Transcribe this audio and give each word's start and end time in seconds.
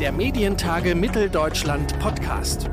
Der 0.00 0.10
Medientage 0.10 0.96
Mitteldeutschland 0.96 1.96
Podcast. 2.00 2.68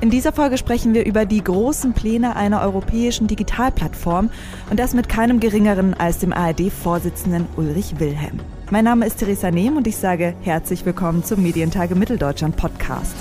In 0.00 0.08
dieser 0.08 0.32
Folge 0.32 0.56
sprechen 0.56 0.94
wir 0.94 1.04
über 1.04 1.26
die 1.26 1.42
großen 1.42 1.92
Pläne 1.92 2.36
einer 2.36 2.62
europäischen 2.62 3.26
Digitalplattform 3.26 4.30
und 4.70 4.78
das 4.78 4.94
mit 4.94 5.08
keinem 5.08 5.40
geringeren 5.40 5.94
als 5.94 6.18
dem 6.18 6.32
ARD-Vorsitzenden 6.32 7.46
Ulrich 7.56 7.98
Wilhelm. 7.98 8.38
Mein 8.70 8.84
Name 8.84 9.04
ist 9.04 9.18
Theresa 9.18 9.50
Nehm 9.50 9.76
und 9.76 9.86
ich 9.88 9.96
sage 9.96 10.34
herzlich 10.42 10.86
willkommen 10.86 11.24
zum 11.24 11.42
Medientage 11.42 11.96
Mitteldeutschland 11.96 12.56
Podcast. 12.56 13.16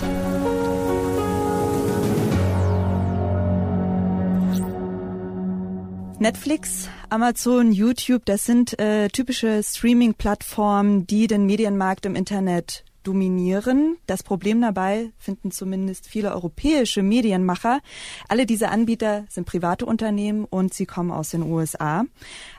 Netflix, 6.21 6.87
Amazon, 7.09 7.71
YouTube, 7.71 8.25
das 8.25 8.45
sind 8.45 8.77
äh, 8.79 9.07
typische 9.07 9.63
Streaming-Plattformen, 9.63 11.07
die 11.07 11.25
den 11.25 11.47
Medienmarkt 11.47 12.05
im 12.05 12.13
Internet 12.13 12.83
dominieren. 13.03 13.97
Das 14.07 14.23
Problem 14.23 14.61
dabei 14.61 15.11
finden 15.17 15.51
zumindest 15.51 16.07
viele 16.07 16.33
europäische 16.33 17.03
Medienmacher. 17.03 17.79
Alle 18.27 18.45
diese 18.45 18.69
Anbieter 18.69 19.25
sind 19.29 19.45
private 19.45 19.85
Unternehmen 19.85 20.45
und 20.45 20.73
sie 20.73 20.85
kommen 20.85 21.11
aus 21.11 21.29
den 21.29 21.43
USA. 21.43 22.05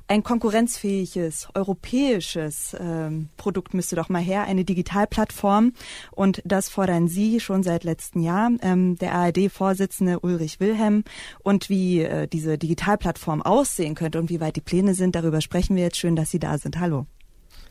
Ein 0.08 0.22
konkurrenzfähiges 0.22 1.48
europäisches 1.54 2.76
ähm, 2.78 3.28
Produkt 3.36 3.72
müsste 3.72 3.96
doch 3.96 4.08
mal 4.08 4.20
her, 4.20 4.42
eine 4.42 4.64
Digitalplattform. 4.64 5.72
Und 6.10 6.42
das 6.44 6.68
fordern 6.68 7.08
Sie 7.08 7.40
schon 7.40 7.62
seit 7.62 7.84
letztem 7.84 8.22
Jahr, 8.22 8.50
ähm, 8.60 8.98
der 8.98 9.14
ARD-Vorsitzende 9.14 10.20
Ulrich 10.20 10.60
Wilhelm. 10.60 11.04
Und 11.42 11.70
wie 11.70 12.02
äh, 12.02 12.26
diese 12.26 12.58
Digitalplattform 12.58 13.42
aussehen 13.42 13.94
könnte 13.94 14.18
und 14.18 14.28
wie 14.28 14.40
weit 14.40 14.56
die 14.56 14.60
Pläne 14.60 14.94
sind, 14.94 15.14
darüber 15.14 15.40
sprechen 15.40 15.76
wir 15.76 15.84
jetzt. 15.84 15.96
Schön, 15.96 16.16
dass 16.16 16.30
Sie 16.30 16.38
da 16.38 16.58
sind. 16.58 16.78
Hallo. 16.78 17.06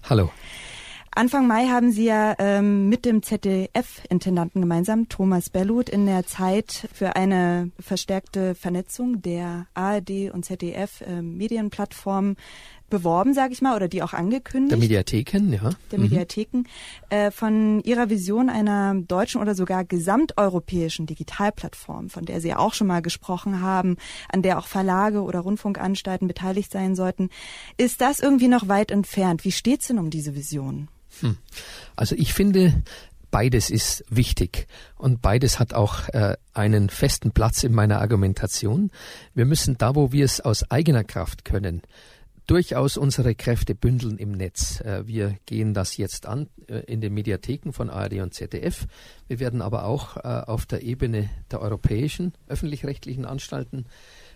Hallo. 0.10 0.32
Anfang 1.14 1.46
Mai 1.46 1.68
haben 1.68 1.92
Sie 1.92 2.06
ja 2.06 2.36
ähm, 2.40 2.88
mit 2.88 3.04
dem 3.04 3.22
ZDF-Intendanten 3.22 4.62
gemeinsam, 4.62 5.10
Thomas 5.10 5.50
Bellut, 5.50 5.90
in 5.90 6.06
der 6.06 6.26
Zeit 6.26 6.88
für 6.94 7.18
eine 7.18 7.70
verstärkte 7.82 8.56
Vernetzung 8.56 9.22
der 9.22 9.68
ARD 9.74 10.32
und 10.32 10.46
ZDF-Medienplattformen 10.46 12.38
äh, 12.38 12.40
beworben, 12.92 13.34
sage 13.34 13.54
ich 13.54 13.62
mal, 13.64 13.76
oder 13.76 13.88
die 13.88 14.04
auch 14.04 14.14
angekündigt. 14.14 14.72
Der 14.72 14.78
Mediatheken, 14.78 15.52
ja. 15.52 15.72
Der 15.92 15.98
mhm. 15.98 16.06
Mediatheken, 16.06 16.64
äh, 17.10 17.32
von 17.32 17.82
Ihrer 17.82 18.12
Vision 18.12 18.50
einer 18.50 18.94
deutschen 18.94 19.42
oder 19.42 19.56
sogar 19.56 19.84
gesamteuropäischen 19.84 21.08
Digitalplattform, 21.08 22.12
von 22.12 22.26
der 22.26 22.40
Sie 22.40 22.54
auch 22.54 22.76
schon 22.76 22.86
mal 22.86 23.02
gesprochen 23.02 23.62
haben, 23.62 23.98
an 24.30 24.44
der 24.44 24.60
auch 24.60 24.68
Verlage 24.68 25.24
oder 25.24 25.40
Rundfunkanstalten 25.40 26.28
beteiligt 26.28 26.72
sein 26.72 26.96
sollten. 26.96 27.30
Ist 27.78 28.02
das 28.02 28.20
irgendwie 28.20 28.48
noch 28.48 28.68
weit 28.68 28.92
entfernt? 28.92 29.44
Wie 29.44 29.52
steht's 29.52 29.88
denn 29.88 29.98
um 29.98 30.12
diese 30.12 30.36
Vision? 30.36 30.88
Hm. 31.22 31.38
Also 31.96 32.16
ich 32.16 32.34
finde, 32.34 32.84
beides 33.32 33.70
ist 33.70 34.04
wichtig 34.10 34.68
und 34.98 35.22
beides 35.22 35.58
hat 35.58 35.74
auch 35.74 36.10
äh, 36.10 36.36
einen 36.54 36.90
festen 36.90 37.32
Platz 37.32 37.64
in 37.64 37.74
meiner 37.74 38.00
Argumentation. 38.00 38.92
Wir 39.34 39.46
müssen 39.46 39.78
da, 39.78 39.96
wo 39.96 40.12
wir 40.12 40.26
es 40.26 40.42
aus 40.42 40.70
eigener 40.70 41.04
Kraft 41.04 41.46
können, 41.46 41.82
durchaus 42.52 42.98
unsere 42.98 43.34
Kräfte 43.34 43.76
bündeln 43.76 44.18
im 44.18 44.34
Netz. 44.34 44.82
Äh, 44.82 45.08
wir 45.08 45.38
gehen 45.46 45.74
das 45.74 45.96
jetzt 45.96 46.26
an 46.26 46.50
äh, 46.68 46.80
in 46.80 47.00
den 47.00 47.14
Mediatheken 47.14 47.72
von 47.72 47.90
ARD 47.90 48.16
und 48.16 48.34
ZDF. 48.34 48.88
Wir 49.30 49.40
werden 49.40 49.62
aber 49.62 49.86
auch 49.86 50.18
äh, 50.18 50.20
auf 50.22 50.66
der 50.66 50.82
Ebene 50.82 51.30
der 51.50 51.62
europäischen 51.62 52.34
öffentlich-rechtlichen 52.50 53.24
Anstalten 53.24 53.86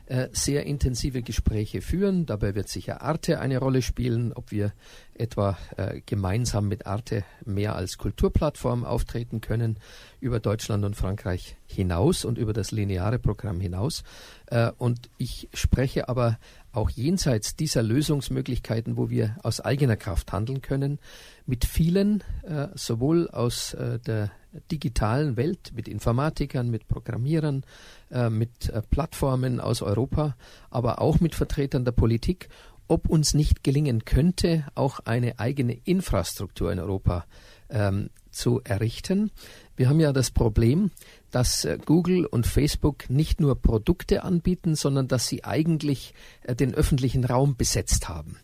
äh, 0.08 0.30
sehr 0.32 0.66
intensive 0.66 1.22
Gespräche 1.22 1.82
führen. 1.82 2.26
Dabei 2.26 2.56
wird 2.56 2.70
sicher 2.70 3.02
Arte 3.02 3.40
eine 3.40 3.58
Rolle 3.58 3.82
spielen, 3.82 4.34
ob 4.34 4.52
wir 4.52 4.74
etwa 5.16 5.58
äh, 5.78 6.02
gemeinsam 6.06 6.68
mit 6.68 6.86
Arte 6.86 7.24
mehr 7.46 7.76
als 7.76 7.98
Kulturplattform 7.98 8.86
auftreten 8.86 9.42
können 9.42 9.80
über 10.20 10.40
Deutschland 10.40 10.86
und 10.86 10.96
Frankreich 10.96 11.58
hinaus 11.66 12.26
und 12.26 12.38
über 12.38 12.54
das 12.54 12.72
lineare 12.72 13.20
Programm 13.20 13.60
hinaus. 13.60 14.04
Äh, 14.48 14.72
und 14.78 15.10
ich 15.18 15.50
spreche 15.54 16.08
aber 16.10 16.38
auch 16.72 16.90
jenseits 16.90 17.56
dieser 17.56 17.82
Lösungsmöglichkeiten, 17.82 18.98
wo 18.98 19.10
wir 19.10 19.38
aus 19.44 19.62
eigener 19.62 19.96
Kraft 19.96 20.32
handeln 20.34 20.62
können, 20.62 21.00
mit 21.46 21.66
vielen, 21.66 22.24
äh, 22.44 22.68
sowohl 22.76 23.30
aus 23.30 23.74
äh, 23.74 24.00
der 24.00 24.32
digitalen 24.72 25.38
Welt, 25.38 25.72
mit 25.76 25.88
Informatikern, 25.88 26.70
mit 26.70 26.88
Programmierern, 26.88 27.64
äh, 28.12 28.30
mit 28.30 28.70
äh, 28.70 28.82
Plattformen 28.82 29.60
aus 29.60 29.82
Europa, 29.82 30.36
aber 30.70 31.02
auch 31.02 31.20
mit 31.20 31.36
Vertretern 31.36 31.86
der 31.86 31.92
Politik, 31.92 32.50
ob 32.88 33.10
uns 33.10 33.34
nicht 33.34 33.64
gelingen 33.64 34.06
könnte, 34.06 34.66
auch 34.76 35.00
eine 35.06 35.40
eigene 35.40 35.74
Infrastruktur 35.74 36.72
in 36.72 36.80
Europa 36.80 37.26
ähm, 37.70 38.10
zu 38.30 38.62
errichten. 38.64 39.32
Wir 39.76 39.90
haben 39.90 40.00
ja 40.00 40.14
das 40.14 40.30
Problem, 40.30 40.92
dass 41.32 41.66
äh, 41.66 41.78
Google 41.84 42.26
und 42.26 42.46
Facebook 42.46 43.10
nicht 43.10 43.40
nur 43.40 43.60
Produkte 43.62 44.24
anbieten, 44.24 44.76
sondern 44.76 45.08
dass 45.08 45.28
sie 45.28 45.44
eigentlich 45.44 46.14
den 46.48 46.76
öffentlichen 46.76 47.26
Raum 47.26 47.56
besetzt 47.56 48.08
haben. 48.08 48.38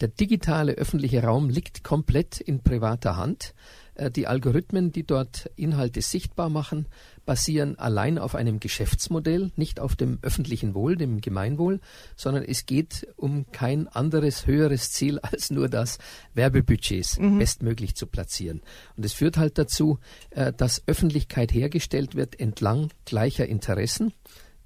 Der 0.00 0.08
digitale 0.08 0.72
öffentliche 0.72 1.22
Raum 1.22 1.48
liegt 1.48 1.82
komplett 1.82 2.40
in 2.40 2.60
privater 2.62 3.16
Hand. 3.16 3.54
Äh, 4.02 4.10
die 4.10 4.26
Algorithmen, 4.26 4.92
die 4.92 5.04
dort 5.04 5.50
Inhalte 5.56 6.02
sichtbar 6.02 6.48
machen, 6.48 6.86
basieren 7.24 7.78
allein 7.78 8.18
auf 8.18 8.34
einem 8.34 8.58
Geschäftsmodell, 8.58 9.52
nicht 9.56 9.78
auf 9.78 9.94
dem 9.94 10.18
öffentlichen 10.22 10.74
Wohl, 10.74 10.96
dem 10.96 11.20
Gemeinwohl, 11.20 11.80
sondern 12.16 12.42
es 12.42 12.66
geht 12.66 13.06
um 13.16 13.50
kein 13.52 13.86
anderes 13.88 14.46
höheres 14.46 14.90
Ziel 14.90 15.18
als 15.22 15.50
nur 15.50 15.68
das, 15.68 15.98
Werbebudgets 16.34 17.18
mhm. 17.18 17.38
bestmöglich 17.38 17.94
zu 17.94 18.06
platzieren. 18.06 18.60
Und 18.96 19.04
es 19.04 19.12
führt 19.12 19.36
halt 19.36 19.58
dazu, 19.58 19.98
äh, 20.30 20.52
dass 20.52 20.82
Öffentlichkeit 20.86 21.52
hergestellt 21.52 22.14
wird 22.14 22.38
entlang 22.40 22.90
gleicher 23.04 23.46
Interessen 23.46 24.12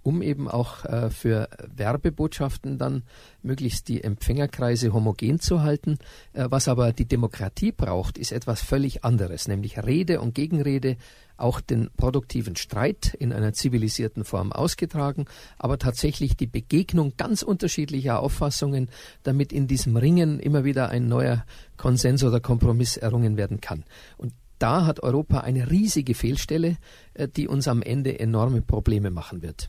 um 0.07 0.23
eben 0.23 0.47
auch 0.47 0.85
äh, 0.85 1.11
für 1.11 1.49
Werbebotschaften 1.75 2.79
dann 2.79 3.03
möglichst 3.43 3.89
die 3.89 4.05
Empfängerkreise 4.05 4.93
homogen 4.93 5.41
zu 5.41 5.63
halten. 5.63 5.99
Äh, 6.33 6.47
was 6.49 6.69
aber 6.69 6.93
die 6.93 7.07
Demokratie 7.07 7.73
braucht, 7.73 8.17
ist 8.17 8.31
etwas 8.31 8.63
völlig 8.63 9.05
anderes, 9.05 9.49
nämlich 9.49 9.83
Rede 9.83 10.21
und 10.21 10.33
Gegenrede, 10.33 10.97
auch 11.37 11.61
den 11.61 11.91
produktiven 11.97 12.55
Streit 12.55 13.15
in 13.15 13.33
einer 13.33 13.53
zivilisierten 13.53 14.25
Form 14.25 14.53
ausgetragen, 14.53 15.25
aber 15.59 15.77
tatsächlich 15.77 16.37
die 16.37 16.47
Begegnung 16.47 17.15
ganz 17.17 17.43
unterschiedlicher 17.43 18.21
Auffassungen, 18.21 18.89
damit 19.25 19.53
in 19.53 19.67
diesem 19.67 19.97
Ringen 19.97 20.39
immer 20.39 20.63
wieder 20.63 20.89
ein 20.89 21.09
neuer 21.09 21.45
Konsens 21.77 22.23
oder 22.23 22.39
Kompromiss 22.39 22.97
errungen 22.97 23.37
werden 23.37 23.61
kann. 23.61 23.85
Und 24.17 24.33
da 24.61 24.87
hat 24.87 25.03
Europa 25.03 25.41
eine 25.41 25.69
riesige 25.69 26.15
Fehlstelle, 26.15 26.77
äh, 27.15 27.27
die 27.27 27.49
uns 27.49 27.67
am 27.67 27.83
Ende 27.83 28.21
enorme 28.21 28.63
Probleme 28.63 29.11
machen 29.11 29.43
wird. 29.43 29.69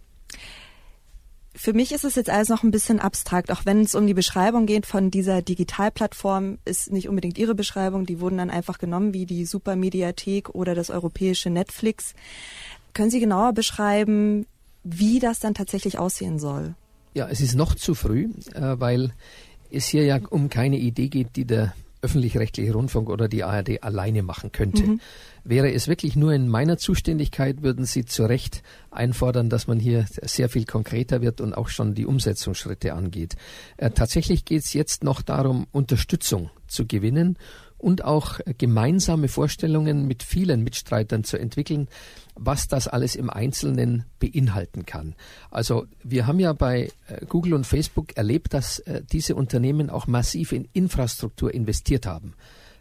Für 1.57 1.73
mich 1.73 1.91
ist 1.91 2.05
es 2.05 2.13
jetzt 2.13 2.29
alles 2.29 2.49
noch 2.49 2.61
ein 2.61 2.69
bisschen 2.69 2.99
abstrakt, 2.99 3.51
auch 3.51 3.65
wenn 3.65 3.81
es 3.81 3.95
um 3.95 4.05
die 4.05 4.13
Beschreibung 4.13 4.67
geht 4.67 4.85
von 4.85 5.09
dieser 5.09 5.41
Digitalplattform, 5.41 6.59
ist 6.65 6.91
nicht 6.91 7.09
unbedingt 7.09 7.39
Ihre 7.39 7.55
Beschreibung, 7.55 8.05
die 8.05 8.19
wurden 8.19 8.37
dann 8.37 8.51
einfach 8.51 8.77
genommen 8.77 9.11
wie 9.15 9.25
die 9.25 9.43
Supermediathek 9.43 10.49
oder 10.49 10.75
das 10.75 10.91
europäische 10.91 11.49
Netflix. 11.49 12.13
Können 12.93 13.09
Sie 13.09 13.19
genauer 13.19 13.53
beschreiben, 13.53 14.45
wie 14.83 15.17
das 15.17 15.39
dann 15.39 15.55
tatsächlich 15.55 15.97
aussehen 15.97 16.37
soll? 16.37 16.75
Ja, 17.15 17.27
es 17.27 17.41
ist 17.41 17.55
noch 17.55 17.73
zu 17.73 17.95
früh, 17.95 18.29
äh, 18.53 18.79
weil 18.79 19.11
es 19.71 19.87
hier 19.87 20.05
ja 20.05 20.19
um 20.29 20.49
keine 20.49 20.77
Idee 20.77 21.07
geht, 21.07 21.35
die 21.35 21.45
der 21.45 21.73
öffentlich-rechtliche 22.01 22.73
Rundfunk 22.73 23.09
oder 23.09 23.27
die 23.27 23.43
ARD 23.43 23.83
alleine 23.83 24.23
machen 24.23 24.51
könnte. 24.51 24.83
Mhm. 24.83 25.01
Wäre 25.43 25.71
es 25.71 25.87
wirklich 25.87 26.15
nur 26.15 26.33
in 26.33 26.47
meiner 26.47 26.77
Zuständigkeit, 26.77 27.61
würden 27.61 27.85
Sie 27.85 28.05
zu 28.05 28.25
Recht 28.25 28.63
einfordern, 28.91 29.49
dass 29.49 29.67
man 29.67 29.79
hier 29.79 30.05
sehr 30.21 30.49
viel 30.49 30.65
konkreter 30.65 31.21
wird 31.21 31.41
und 31.41 31.53
auch 31.53 31.69
schon 31.69 31.93
die 31.93 32.05
Umsetzungsschritte 32.05 32.93
angeht. 32.93 33.35
Äh, 33.77 33.91
tatsächlich 33.91 34.45
geht 34.45 34.63
es 34.63 34.73
jetzt 34.73 35.03
noch 35.03 35.21
darum, 35.21 35.67
Unterstützung 35.71 36.49
zu 36.67 36.85
gewinnen 36.85 37.37
und 37.77 38.03
auch 38.03 38.39
gemeinsame 38.57 39.27
Vorstellungen 39.27 40.07
mit 40.07 40.23
vielen 40.23 40.63
Mitstreitern 40.63 41.23
zu 41.23 41.37
entwickeln, 41.37 41.87
was 42.35 42.67
das 42.67 42.87
alles 42.87 43.15
im 43.15 43.29
Einzelnen 43.29 44.05
beinhalten 44.19 44.85
kann. 44.85 45.15
Also 45.51 45.85
wir 46.03 46.27
haben 46.27 46.39
ja 46.39 46.53
bei 46.53 46.91
äh, 47.07 47.25
Google 47.27 47.53
und 47.53 47.65
Facebook 47.65 48.15
erlebt, 48.17 48.53
dass 48.53 48.79
äh, 48.79 49.01
diese 49.11 49.35
Unternehmen 49.35 49.89
auch 49.89 50.07
massiv 50.07 50.51
in 50.51 50.67
Infrastruktur 50.73 51.53
investiert 51.53 52.05
haben. 52.05 52.33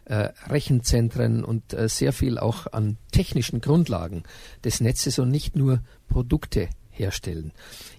Äh, 0.05 0.29
Rechenzentren 0.47 1.43
und 1.43 1.75
sehr 1.87 2.13
viel 2.13 2.37
auch 2.37 2.67
an 2.71 2.97
technischen 3.11 3.59
Grundlagen 3.59 4.23
des 4.63 4.79
Netzes 4.79 5.19
und 5.19 5.29
nicht 5.29 5.55
nur 5.55 5.81
Produkte 6.07 6.69
herstellen. 6.97 7.51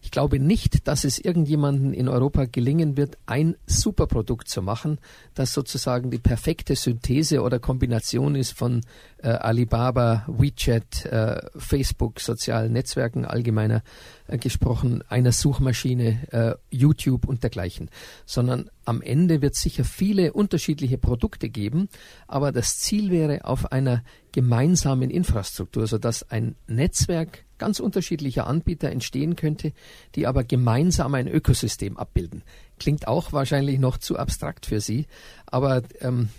Ich 0.02 0.10
glaube 0.10 0.38
nicht, 0.38 0.88
dass 0.88 1.04
es 1.04 1.18
irgendjemanden 1.18 1.92
in 1.92 2.08
Europa 2.08 2.46
gelingen 2.46 2.96
wird, 2.96 3.18
ein 3.26 3.56
Superprodukt 3.66 4.48
zu 4.48 4.62
machen, 4.62 4.98
das 5.34 5.52
sozusagen 5.52 6.10
die 6.10 6.18
perfekte 6.18 6.76
Synthese 6.76 7.42
oder 7.42 7.58
Kombination 7.58 8.34
ist 8.34 8.52
von 8.52 8.82
äh, 9.18 9.28
Alibaba, 9.28 10.24
WeChat, 10.26 11.04
äh, 11.06 11.40
Facebook, 11.56 12.20
sozialen 12.20 12.72
Netzwerken 12.72 13.24
allgemeiner 13.24 13.82
äh, 14.26 14.38
gesprochen, 14.38 15.02
einer 15.08 15.32
Suchmaschine, 15.32 16.28
äh, 16.30 16.54
YouTube 16.70 17.26
und 17.26 17.42
dergleichen, 17.42 17.90
sondern 18.26 18.70
am 18.88 19.02
Ende 19.02 19.42
wird 19.42 19.54
es 19.54 19.60
sicher 19.60 19.84
viele 19.84 20.32
unterschiedliche 20.32 20.96
Produkte 20.96 21.50
geben, 21.50 21.88
aber 22.26 22.52
das 22.52 22.78
Ziel 22.78 23.10
wäre 23.10 23.44
auf 23.44 23.70
einer 23.70 24.02
gemeinsamen 24.32 25.10
Infrastruktur, 25.10 25.86
sodass 25.86 26.30
ein 26.30 26.56
Netzwerk 26.66 27.44
ganz 27.58 27.80
unterschiedlicher 27.80 28.46
Anbieter 28.46 28.90
entstehen 28.90 29.36
könnte, 29.36 29.72
die 30.14 30.26
aber 30.26 30.42
gemeinsam 30.42 31.14
ein 31.14 31.28
Ökosystem 31.28 31.98
abbilden. 31.98 32.42
Klingt 32.78 33.06
auch 33.06 33.32
wahrscheinlich 33.32 33.78
noch 33.78 33.98
zu 33.98 34.16
abstrakt 34.16 34.64
für 34.64 34.80
Sie, 34.80 35.06
aber 35.46 35.82
ähm, 36.00 36.30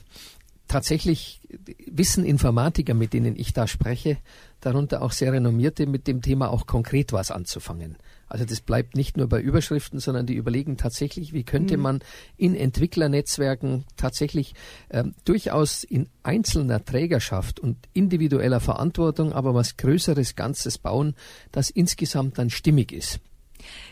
tatsächlich 0.70 1.42
wissen 1.86 2.24
Informatiker, 2.24 2.94
mit 2.94 3.12
denen 3.12 3.36
ich 3.36 3.52
da 3.52 3.68
spreche, 3.68 4.18
darunter 4.62 5.02
auch 5.02 5.12
sehr 5.12 5.34
renommierte, 5.34 5.86
mit 5.88 6.08
dem 6.08 6.22
Thema 6.22 6.50
auch 6.50 6.66
konkret 6.66 7.12
was 7.12 7.32
anzufangen. 7.32 7.98
Also 8.28 8.46
das 8.46 8.62
bleibt 8.62 8.96
nicht 8.96 9.18
nur 9.18 9.28
bei 9.28 9.42
Überschriften, 9.42 10.00
sondern 10.00 10.28
die 10.28 10.36
überlegen 10.36 10.78
tatsächlich, 10.78 11.34
wie 11.34 11.44
könnte 11.44 11.78
mhm. 11.78 11.84
man 11.84 12.00
in 12.38 12.56
Entwicklernetzwerken 12.56 13.86
tatsächlich 13.98 14.54
ähm, 14.92 15.16
durchaus 15.26 15.84
in 15.84 16.08
einzelner 16.22 16.86
Trägerschaft 16.86 17.60
und 17.60 17.78
individueller 17.94 18.60
Verantwortung 18.60 19.34
aber 19.34 19.56
was 19.56 19.78
Größeres 19.78 20.36
Ganzes 20.36 20.78
bauen, 20.78 21.16
das 21.52 21.72
insgesamt 21.72 22.38
dann 22.38 22.52
stimmig 22.52 22.92
ist. 22.92 23.20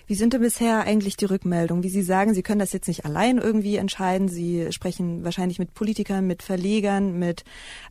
Wie 0.06 0.16
sind 0.16 0.34
denn 0.34 0.42
bisher 0.42 0.82
eigentlich 0.82 1.18
die 1.18 1.26
Rückmeldungen? 1.26 1.84
Wie 1.84 1.90
Sie 1.90 2.02
sagen, 2.02 2.34
Sie 2.34 2.44
können 2.44 2.60
das 2.60 2.74
jetzt 2.74 2.88
nicht 2.88 3.06
allein 3.06 3.38
irgendwie 3.38 3.76
entscheiden. 3.78 4.28
Sie 4.28 4.72
sprechen 4.72 5.24
wahrscheinlich 5.24 5.60
mit 5.60 5.74
Politikern, 5.74 6.28
mit 6.28 6.44
Verlegern, 6.44 7.18
mit 7.20 7.44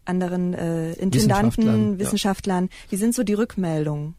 anderen 0.05 0.55
äh, 0.55 0.93
Intendanten, 0.93 1.65
Wissenschaftlern. 1.65 1.99
Wissenschaftlern. 1.99 2.65
Ja. 2.65 2.91
Wie 2.91 2.97
sind 2.97 3.15
so 3.15 3.23
die 3.23 3.35
Rückmeldungen? 3.35 4.15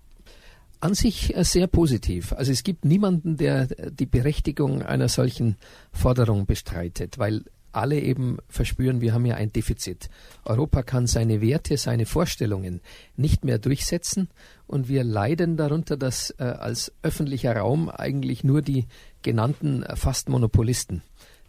An 0.79 0.93
sich 0.93 1.35
äh, 1.35 1.43
sehr 1.43 1.67
positiv. 1.67 2.33
Also 2.33 2.51
es 2.51 2.63
gibt 2.63 2.85
niemanden, 2.85 3.37
der 3.37 3.65
die 3.65 4.05
Berechtigung 4.05 4.83
einer 4.83 5.09
solchen 5.09 5.57
Forderung 5.91 6.45
bestreitet, 6.45 7.17
weil 7.17 7.43
alle 7.71 7.99
eben 7.99 8.37
verspüren, 8.49 9.01
wir 9.01 9.13
haben 9.13 9.25
ja 9.25 9.35
ein 9.35 9.53
Defizit. 9.53 10.09
Europa 10.45 10.83
kann 10.83 11.07
seine 11.07 11.41
Werte, 11.41 11.77
seine 11.77 12.05
Vorstellungen 12.05 12.81
nicht 13.15 13.45
mehr 13.45 13.59
durchsetzen 13.59 14.29
und 14.67 14.87
wir 14.87 15.03
leiden 15.03 15.57
darunter, 15.57 15.97
dass 15.97 16.31
äh, 16.39 16.43
als 16.43 16.91
öffentlicher 17.01 17.55
Raum 17.55 17.89
eigentlich 17.89 18.43
nur 18.43 18.61
die 18.61 18.85
genannten 19.21 19.83
äh, 19.83 19.95
fast 19.95 20.29
Monopolisten 20.29 21.01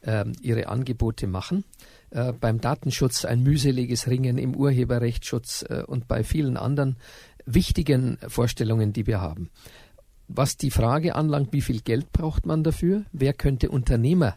äh, 0.02 0.24
ihre 0.42 0.68
Angebote 0.68 1.26
machen. 1.26 1.64
Äh, 2.10 2.32
beim 2.32 2.60
Datenschutz 2.60 3.24
ein 3.24 3.42
mühseliges 3.42 4.08
Ringen, 4.08 4.38
im 4.38 4.54
Urheberrechtsschutz 4.54 5.64
äh, 5.68 5.82
und 5.86 6.08
bei 6.08 6.24
vielen 6.24 6.56
anderen 6.56 6.96
wichtigen 7.44 8.18
Vorstellungen, 8.28 8.92
die 8.92 9.06
wir 9.06 9.20
haben. 9.20 9.50
Was 10.28 10.58
die 10.58 10.70
Frage 10.70 11.14
anlangt, 11.14 11.52
wie 11.52 11.62
viel 11.62 11.80
Geld 11.80 12.12
braucht 12.12 12.44
man 12.44 12.62
dafür? 12.62 13.04
Wer 13.12 13.32
könnte 13.32 13.70
Unternehmer 13.70 14.36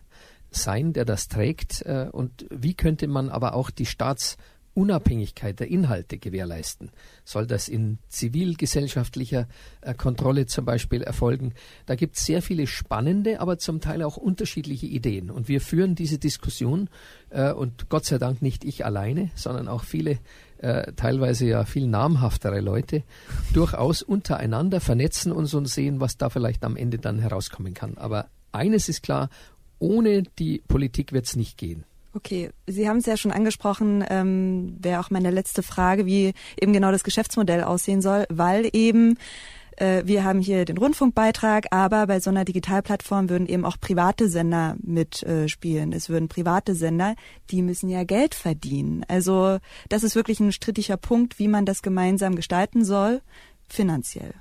sein, 0.52 0.94
der 0.94 1.06
das 1.06 1.30
trägt 1.30 1.82
äh, 1.84 2.10
und 2.12 2.46
wie 2.52 2.74
könnte 2.74 3.08
man 3.08 3.30
aber 3.30 3.54
auch 3.56 3.72
die 3.72 3.86
Staatsunabhängigkeit 3.86 5.60
der 5.60 5.70
Inhalte 5.70 6.18
gewährleisten? 6.18 6.92
Soll 7.24 7.48
das 7.48 7.70
in 7.70 8.00
zivilgesellschaftlicher 8.10 9.48
äh, 9.80 9.94
Kontrolle 9.94 10.46
zum 10.48 10.66
Beispiel 10.66 11.02
erfolgen? 11.02 11.54
Da 11.86 11.96
gibt 11.96 12.18
es 12.18 12.26
sehr 12.26 12.42
viele 12.42 12.68
spannende, 12.68 13.40
aber 13.40 13.58
zum 13.58 13.80
Teil 13.80 14.04
auch 14.04 14.18
unterschiedliche 14.18 14.88
Ideen. 14.88 15.32
Und 15.32 15.48
wir 15.48 15.62
führen 15.62 15.96
diese 15.96 16.20
Diskussion 16.20 16.90
äh, 17.30 17.54
und 17.54 17.88
Gott 17.88 18.04
sei 18.04 18.18
Dank 18.18 18.42
nicht 18.42 18.66
ich 18.66 18.86
alleine, 18.86 19.32
sondern 19.36 19.68
auch 19.68 19.84
viele 19.84 20.20
teilweise 20.96 21.48
ja 21.48 21.66
viel 21.66 21.88
namhaftere 21.88 22.60
Leute, 22.60 23.02
durchaus 23.52 24.04
untereinander 24.04 24.80
vernetzen 24.80 25.32
uns 25.32 25.56
und 25.56 25.66
sehen, 25.66 26.00
was 26.00 26.18
da 26.18 26.30
vielleicht 26.30 26.64
am 26.64 26.78
Ende 26.78 27.00
dann 27.00 27.18
herauskommen 27.18 27.74
kann. 27.74 27.98
Aber 27.98 28.28
eines 28.52 28.88
ist 28.88 29.02
klar, 29.02 29.30
ohne 29.82 30.24
die 30.40 30.64
Politik 30.68 31.12
wird 31.12 31.26
es 31.26 31.36
nicht 31.36 31.58
gehen. 31.58 31.84
Okay, 32.14 32.50
Sie 32.68 32.90
haben 32.90 32.98
es 32.98 33.06
ja 33.06 33.16
schon 33.16 33.32
angesprochen, 33.32 34.04
ähm, 34.10 34.76
wäre 34.80 35.00
auch 35.00 35.12
meine 35.12 35.32
letzte 35.32 35.64
Frage, 35.64 36.06
wie 36.06 36.34
eben 36.60 36.74
genau 36.74 36.92
das 36.92 37.06
Geschäftsmodell 37.06 37.64
aussehen 37.64 38.02
soll, 38.02 38.26
weil 38.30 38.70
eben 38.74 39.18
äh, 39.78 40.04
wir 40.06 40.26
haben 40.26 40.42
hier 40.42 40.66
den 40.66 40.78
Rundfunkbeitrag, 40.78 41.68
aber 41.72 42.08
bei 42.08 42.20
so 42.20 42.30
einer 42.30 42.44
Digitalplattform 42.44 43.30
würden 43.30 43.48
eben 43.48 43.64
auch 43.64 43.78
private 43.80 44.28
Sender 44.28 44.76
mitspielen. 44.82 45.94
Äh, 45.94 45.96
es 45.96 46.10
würden 46.10 46.28
private 46.28 46.76
Sender, 46.76 47.16
die 47.50 47.62
müssen 47.62 47.90
ja 47.90 48.04
Geld 48.04 48.36
verdienen. 48.36 49.06
Also 49.08 49.60
das 49.88 50.04
ist 50.04 50.16
wirklich 50.16 50.42
ein 50.42 50.52
strittiger 50.52 50.98
Punkt, 50.98 51.40
wie 51.40 51.48
man 51.48 51.66
das 51.66 51.82
gemeinsam 51.82 52.36
gestalten 52.36 52.84
soll, 52.84 53.22
finanziell. 53.70 54.34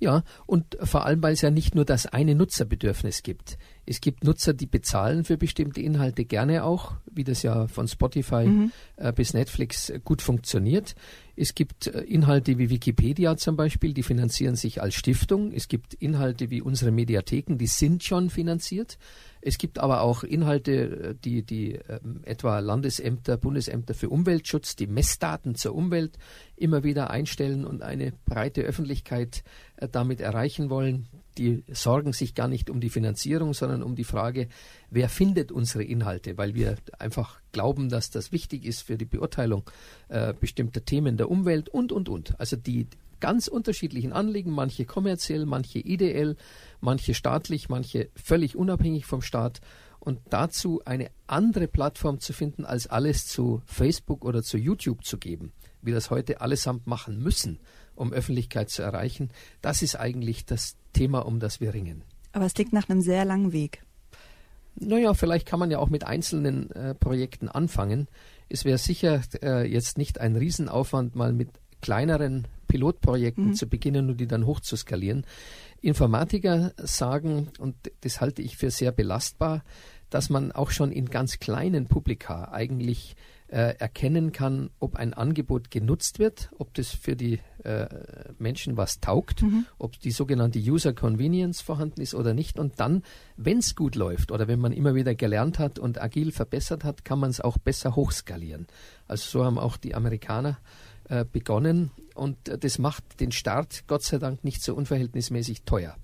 Ja, 0.00 0.24
und 0.46 0.76
vor 0.82 1.06
allem, 1.06 1.22
weil 1.22 1.34
es 1.34 1.40
ja 1.40 1.50
nicht 1.50 1.74
nur 1.74 1.84
das 1.84 2.06
eine 2.06 2.34
Nutzerbedürfnis 2.34 3.22
gibt. 3.22 3.58
Es 3.86 4.00
gibt 4.00 4.24
Nutzer, 4.24 4.52
die 4.52 4.66
bezahlen 4.66 5.24
für 5.24 5.36
bestimmte 5.36 5.80
Inhalte 5.80 6.24
gerne 6.24 6.64
auch, 6.64 6.92
wie 7.10 7.24
das 7.24 7.42
ja 7.42 7.68
von 7.68 7.86
Spotify 7.86 8.44
mhm. 8.44 8.72
äh, 8.96 9.12
bis 9.12 9.34
Netflix 9.34 9.92
gut 10.04 10.20
funktioniert. 10.20 10.94
Es 11.36 11.54
gibt 11.54 11.86
äh, 11.86 12.00
Inhalte 12.00 12.58
wie 12.58 12.70
Wikipedia 12.70 13.36
zum 13.36 13.56
Beispiel, 13.56 13.94
die 13.94 14.02
finanzieren 14.02 14.56
sich 14.56 14.82
als 14.82 14.94
Stiftung. 14.94 15.52
Es 15.52 15.68
gibt 15.68 15.94
Inhalte 15.94 16.50
wie 16.50 16.60
unsere 16.60 16.90
Mediatheken, 16.90 17.56
die 17.56 17.66
sind 17.66 18.02
schon 18.02 18.30
finanziert. 18.30 18.98
Es 19.46 19.58
gibt 19.58 19.78
aber 19.78 20.00
auch 20.00 20.24
Inhalte, 20.24 20.72
äh, 20.72 21.14
die, 21.22 21.42
die 21.42 21.74
ähm, 21.74 22.22
etwa 22.24 22.60
Landesämter, 22.60 23.36
Bundesämter 23.36 23.92
für 23.92 24.08
Umweltschutz, 24.08 24.74
die 24.74 24.86
Messdaten 24.86 25.54
zur 25.54 25.74
Umwelt 25.74 26.16
immer 26.56 26.82
wieder 26.82 27.10
einstellen 27.10 27.66
und 27.66 27.82
eine 27.82 28.12
breite 28.24 28.62
Öffentlichkeit 28.62 29.44
äh, 29.76 29.88
damit 29.88 30.20
erreichen 30.20 30.70
wollen 30.70 31.08
die 31.38 31.64
sorgen 31.72 32.12
sich 32.12 32.34
gar 32.34 32.48
nicht 32.48 32.70
um 32.70 32.80
die 32.80 32.90
Finanzierung, 32.90 33.54
sondern 33.54 33.82
um 33.82 33.96
die 33.96 34.04
Frage, 34.04 34.48
wer 34.90 35.08
findet 35.08 35.52
unsere 35.52 35.84
Inhalte, 35.84 36.38
weil 36.38 36.54
wir 36.54 36.76
einfach 36.98 37.40
glauben, 37.52 37.88
dass 37.88 38.10
das 38.10 38.32
wichtig 38.32 38.64
ist 38.64 38.82
für 38.82 38.96
die 38.96 39.04
Beurteilung 39.04 39.68
äh, 40.08 40.32
bestimmter 40.32 40.84
Themen 40.84 41.16
der 41.16 41.30
Umwelt 41.30 41.68
und, 41.68 41.92
und, 41.92 42.08
und. 42.08 42.38
Also 42.38 42.56
die 42.56 42.86
ganz 43.24 43.48
unterschiedlichen 43.48 44.12
Anliegen, 44.12 44.50
manche 44.50 44.84
kommerziell, 44.84 45.46
manche 45.46 45.78
ideell, 45.78 46.36
manche 46.80 47.14
staatlich, 47.14 47.68
manche 47.68 48.10
völlig 48.14 48.54
unabhängig 48.54 49.06
vom 49.06 49.22
Staat. 49.22 49.60
Und 49.98 50.20
dazu 50.28 50.82
eine 50.84 51.10
andere 51.26 51.66
Plattform 51.66 52.20
zu 52.20 52.34
finden, 52.34 52.66
als 52.66 52.86
alles 52.86 53.26
zu 53.26 53.62
Facebook 53.64 54.24
oder 54.26 54.42
zu 54.42 54.58
YouTube 54.58 55.04
zu 55.04 55.16
geben, 55.16 55.52
wie 55.80 55.92
das 55.92 56.10
heute 56.10 56.42
allesamt 56.42 56.86
machen 56.86 57.22
müssen 57.22 57.58
um 57.96 58.12
Öffentlichkeit 58.12 58.70
zu 58.70 58.82
erreichen. 58.82 59.30
Das 59.60 59.82
ist 59.82 59.96
eigentlich 59.96 60.46
das 60.46 60.76
Thema, 60.92 61.20
um 61.20 61.40
das 61.40 61.60
wir 61.60 61.74
ringen. 61.74 62.02
Aber 62.32 62.46
es 62.46 62.54
klingt 62.54 62.72
nach 62.72 62.88
einem 62.88 63.00
sehr 63.00 63.24
langen 63.24 63.52
Weg. 63.52 63.82
Naja, 64.76 65.14
vielleicht 65.14 65.46
kann 65.46 65.60
man 65.60 65.70
ja 65.70 65.78
auch 65.78 65.88
mit 65.88 66.04
einzelnen 66.04 66.70
äh, 66.72 66.94
Projekten 66.94 67.48
anfangen. 67.48 68.08
Es 68.48 68.64
wäre 68.64 68.78
sicher 68.78 69.22
äh, 69.40 69.70
jetzt 69.70 69.98
nicht 69.98 70.20
ein 70.20 70.34
Riesenaufwand, 70.34 71.14
mal 71.14 71.32
mit 71.32 71.48
kleineren 71.84 72.46
Pilotprojekten 72.66 73.48
mhm. 73.48 73.54
zu 73.54 73.68
beginnen 73.68 74.08
und 74.08 74.18
die 74.18 74.26
dann 74.26 74.46
hoch 74.46 74.60
zu 74.60 74.74
skalieren. 74.74 75.26
Informatiker 75.82 76.72
sagen, 76.78 77.48
und 77.58 77.76
das 78.00 78.22
halte 78.22 78.40
ich 78.40 78.56
für 78.56 78.70
sehr 78.70 78.90
belastbar, 78.90 79.62
dass 80.08 80.30
man 80.30 80.50
auch 80.50 80.70
schon 80.70 80.90
in 80.92 81.10
ganz 81.10 81.40
kleinen 81.40 81.86
Publika 81.86 82.48
eigentlich 82.52 83.16
äh, 83.48 83.76
erkennen 83.78 84.32
kann, 84.32 84.70
ob 84.80 84.96
ein 84.96 85.12
Angebot 85.12 85.70
genutzt 85.70 86.18
wird, 86.18 86.50
ob 86.58 86.72
das 86.72 86.88
für 86.88 87.16
die 87.16 87.38
äh, 87.64 87.86
Menschen 88.38 88.78
was 88.78 89.00
taugt, 89.00 89.42
mhm. 89.42 89.66
ob 89.78 90.00
die 90.00 90.10
sogenannte 90.10 90.58
User 90.58 90.94
Convenience 90.94 91.60
vorhanden 91.60 92.00
ist 92.00 92.14
oder 92.14 92.32
nicht. 92.32 92.58
Und 92.58 92.80
dann, 92.80 93.02
wenn 93.36 93.58
es 93.58 93.76
gut 93.76 93.94
läuft 93.94 94.32
oder 94.32 94.48
wenn 94.48 94.58
man 94.58 94.72
immer 94.72 94.94
wieder 94.94 95.14
gelernt 95.14 95.58
hat 95.58 95.78
und 95.78 96.00
agil 96.00 96.32
verbessert 96.32 96.82
hat, 96.82 97.04
kann 97.04 97.18
man 97.18 97.28
es 97.28 97.42
auch 97.42 97.58
besser 97.58 97.94
hochskalieren. 97.94 98.66
Also 99.06 99.38
so 99.40 99.44
haben 99.44 99.58
auch 99.58 99.76
die 99.76 99.94
Amerikaner 99.94 100.56
äh, 101.08 101.24
begonnen 101.30 101.90
und 102.14 102.48
äh, 102.48 102.58
das 102.58 102.78
macht 102.78 103.20
den 103.20 103.32
Start 103.32 103.84
Gott 103.86 104.02
sei 104.02 104.18
Dank 104.18 104.44
nicht 104.44 104.62
so 104.62 104.74
unverhältnismäßig 104.74 105.62
teuer. 105.62 105.96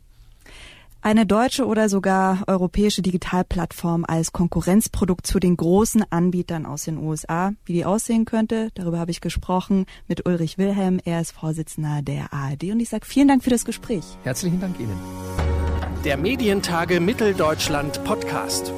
Eine 1.02 1.25
deutsche 1.25 1.66
oder 1.66 1.88
sogar 1.88 2.45
europäische 2.47 3.00
Digitalplattform 3.00 4.04
als 4.07 4.33
Konkurrenzprodukt 4.33 5.26
zu 5.26 5.38
den 5.38 5.57
großen 5.57 6.04
Anbietern 6.11 6.66
aus 6.66 6.85
den 6.85 6.99
USA. 6.99 7.52
Wie 7.64 7.73
die 7.73 7.87
aussehen 7.87 8.26
könnte, 8.26 8.69
darüber 8.75 8.99
habe 8.99 9.11
ich 9.11 9.23
gesprochen 9.23 9.87
mit 10.09 10.26
Ulrich 10.26 10.59
Wilhelm. 10.59 11.00
Er 11.02 11.23
ist 11.23 11.33
Vorsitzender 11.33 12.02
der 12.02 12.35
ARD 12.35 12.64
und 12.64 12.80
ich 12.80 12.90
sage 12.90 13.07
vielen 13.07 13.28
Dank 13.28 13.42
für 13.42 13.50
das 13.50 13.64
Gespräch. 13.64 14.04
Herzlichen 14.25 14.61
Dank 14.61 14.78
Ihnen. 14.78 14.99
Der 16.04 16.19
Medientage 16.19 17.00
Mitteldeutschland 17.00 18.04
Podcast. 18.04 18.71